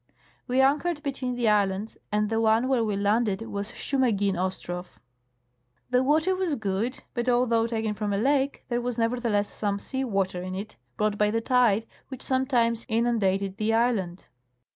[0.47, 4.83] We anchored between the islands, and the one where we landed was Schoumagin Ostrow.
[5.91, 10.03] The water was good, but although' taken from a lake, there was, nevertheless, some sea
[10.03, 14.25] water in it brought by the tide, which sometimes inundated the island.